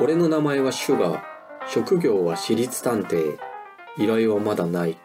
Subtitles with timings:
[0.00, 1.22] 俺の名前はシュガー。
[1.68, 3.38] 職業は私立探偵。
[3.98, 4.96] 依頼はまだない。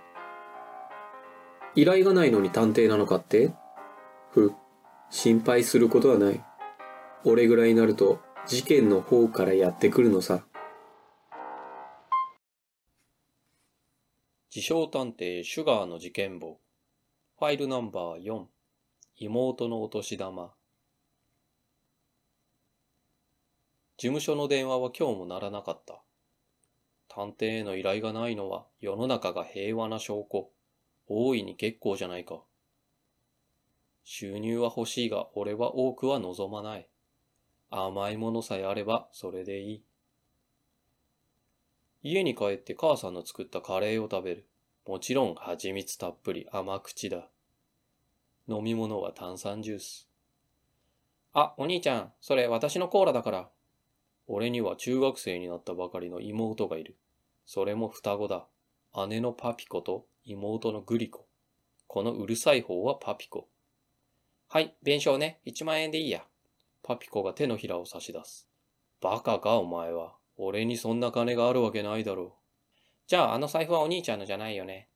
[1.76, 3.54] 依頼がないのに探偵なのかって？
[4.32, 4.54] ふ、
[5.10, 6.42] 心配することはない。
[7.26, 10.46] 俺ぐらいになると事件の方からやってくるのさ。
[14.56, 16.60] 自称探偵シュガーの事件簿。
[17.38, 18.46] ファイルナンバー4。
[19.18, 20.52] 妹のお年玉。
[23.96, 26.02] 事務所の電話は今日も鳴らなかった。
[27.08, 30.50] 探偵への依頼がないのは世の中が平和な証拠。
[31.08, 32.42] 大いに結構じゃないか。
[34.04, 36.90] 収入は欲しいが俺は多くは望まない。
[37.70, 39.84] 甘いものさえあればそれでいい。
[42.04, 44.46] 家に帰って母さんの作ったカレーを食べる。
[44.86, 47.30] もちろん蜂蜜たっぷり甘口だ。
[48.48, 50.10] 飲み物は炭酸ジュース。
[51.34, 53.50] あ、お兄ちゃん、それ私のコーラだから。
[54.28, 56.96] 俺には中学生になったばかりの妹がいる。
[57.46, 58.46] それも双子だ。
[59.08, 61.28] 姉のパピコと妹のグリコ。
[61.88, 63.48] このうるさい方はパピコ。
[64.48, 65.40] はい、弁償ね。
[65.46, 66.24] 1万円でいいや。
[66.84, 68.48] パピコが手のひらを差し出す。
[69.02, 70.16] バカかお前は。
[70.38, 72.32] 俺にそんな金があるわけないだろう。
[73.08, 74.90] じゃああの財布はお兄ちゃんのじゃないよね。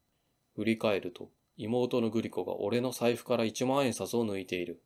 [0.55, 1.29] 振り返ると、
[1.61, 4.81] 妹のグリコが俺の財布から1万円札を抜いている。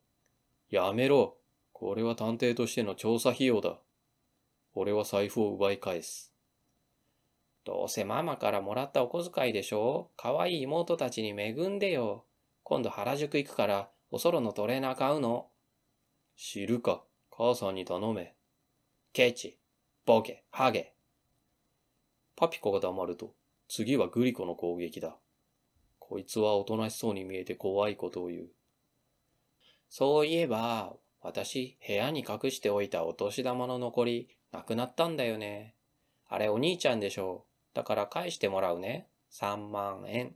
[0.72, 1.38] やめろ。
[1.72, 3.78] これは探偵としての調査費用だ。
[4.74, 6.34] 俺は財布を奪い返す。
[7.64, 10.10] どうせママからもらったお小遣いでしょ？
[10.18, 12.26] 可愛い妹たちに恵んでよ。
[12.64, 15.50] 今度原宿行くからおそろのトレーナー買うの。
[16.36, 17.04] 知るか。
[17.30, 18.34] 母さんに頼め。
[19.12, 19.60] ケチ、
[20.06, 20.96] ボケ、ハゲ。
[22.36, 23.36] パピコが黙ると、
[23.68, 25.16] 次はグリコの攻撃だ。
[26.06, 28.48] こいつはおとなしそうに見えて怖いことを言う。
[29.90, 35.76] そういえば、私、部屋に隠しておいたお年玉の残り、なくなったんだよね。
[36.28, 37.76] あれお兄ちゃんでしょう。
[37.76, 39.08] だから返してもらうね。
[39.32, 40.36] 3万円。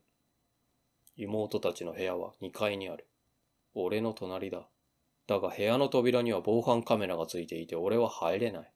[1.18, 3.08] 妹たちの部屋は2階にある。
[3.74, 4.68] 俺の隣だ。
[5.28, 8.72] だが部屋の扉には防犯カメラがついていて俺は入れない。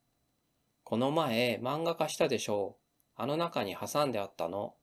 [0.84, 3.22] この前漫画化したでしょう。
[3.22, 4.76] あの中に挟んであったの。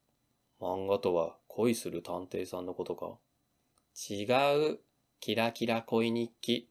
[0.60, 3.18] 漫画とは恋する探偵さんのことか？
[4.08, 4.22] 違
[4.72, 4.78] う。
[5.18, 6.68] キラキラ恋日記。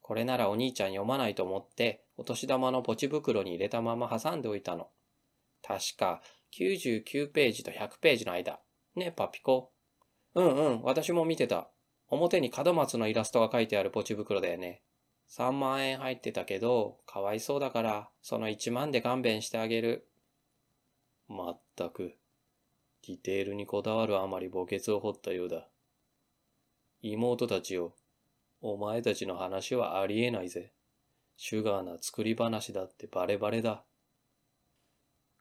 [0.00, 4.88] これならお兄ちゃん読まないと思ってお年玉のポチ袋に入れたまま挟んでおいたの。
[5.62, 6.22] 確か
[6.58, 8.58] 99ページと100ページの間。
[8.96, 9.70] ねパピコ。
[10.34, 11.68] うんうん、私も見てた。
[12.08, 14.82] 表に門松のイラストが書いてあるポチ袋だよね。
[15.28, 20.08] 3万円入ってたけど、かわいそうだから、その1万で勘弁してあげる。
[21.28, 22.16] まったく、
[23.06, 25.68] ディテールにこだわるあまり墓穴を掘ったようだ。
[27.02, 27.94] 妹たちよ、
[28.60, 30.72] お前たちの話はありえないぜ。
[31.36, 33.84] シュガーな作り話だってバレバレだ。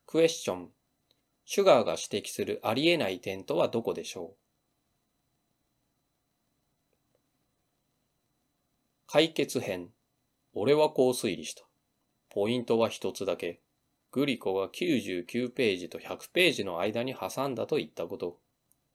[0.06, 0.69] クエスチョン。
[1.44, 4.38] シュガーが指摘するありえない点とはどこでしょう？
[9.08, 9.90] 解決編。
[10.53, 11.64] 俺はこう推理した。
[12.30, 13.62] ポイントは一つだけ。
[14.12, 18.40] グリコが99ページと100ページの間に挟んだと言ったこと。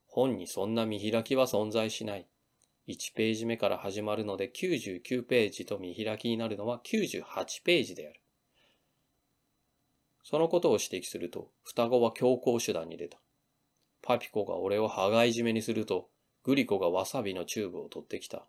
[0.07, 2.27] 本にそんな見開きは存在しない。
[2.89, 8.21] 1ページ目から始まるので99ページと見開きになるのは98ページである。
[10.23, 13.19] そのことを指摘すると、双子は強行手段に出た。
[14.03, 16.09] パピコが俺を羽交い締めにすると、
[16.45, 18.47] グリコがわさびのチューブを取ってきた。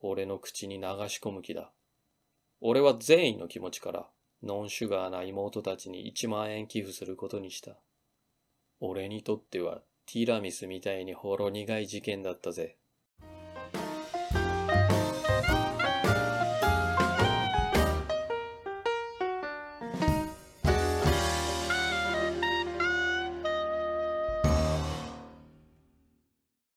[0.00, 1.72] 俺の口に流し込む気だ。
[2.60, 4.08] 俺は善意の気持ちから、
[4.42, 7.76] ノンシュガーな妹たちに1万円寄付することにした。
[8.80, 12.76] 俺にとってはティラミスみたいにほろ苦い事件だったぜ。